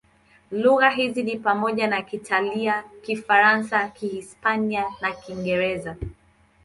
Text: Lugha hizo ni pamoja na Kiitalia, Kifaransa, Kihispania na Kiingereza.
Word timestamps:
Lugha 0.51 0.89
hizo 0.99 1.21
ni 1.21 1.37
pamoja 1.39 1.87
na 1.87 2.01
Kiitalia, 2.01 2.83
Kifaransa, 3.01 3.87
Kihispania 3.89 4.85
na 5.01 5.11
Kiingereza. 5.11 5.97